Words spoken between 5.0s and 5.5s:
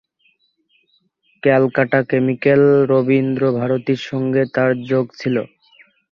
ছিল।